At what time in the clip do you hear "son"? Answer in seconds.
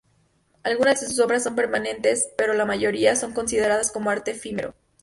1.43-1.53, 3.15-3.33